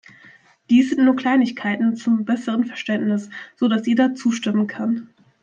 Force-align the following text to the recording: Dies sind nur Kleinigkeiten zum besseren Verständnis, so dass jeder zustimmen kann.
Dies 0.71 0.89
sind 0.89 1.05
nur 1.05 1.15
Kleinigkeiten 1.15 1.95
zum 1.95 2.25
besseren 2.25 2.65
Verständnis, 2.65 3.29
so 3.55 3.67
dass 3.67 3.85
jeder 3.85 4.15
zustimmen 4.15 4.65
kann. 4.65 5.11